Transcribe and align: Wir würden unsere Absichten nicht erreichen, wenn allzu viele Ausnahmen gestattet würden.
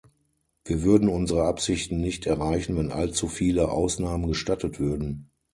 Wir 0.65 0.81
würden 0.81 1.07
unsere 1.09 1.43
Absichten 1.45 2.01
nicht 2.01 2.25
erreichen, 2.25 2.75
wenn 2.75 2.91
allzu 2.91 3.27
viele 3.27 3.69
Ausnahmen 3.69 4.27
gestattet 4.29 4.79
würden. 4.79 5.29